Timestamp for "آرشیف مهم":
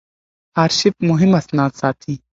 0.63-1.31